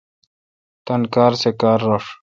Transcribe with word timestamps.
تان 0.85 1.01
کار 1.13 1.33
سہ 1.41 1.49
کار 1.61 1.79
رݭ۔ 1.87 2.05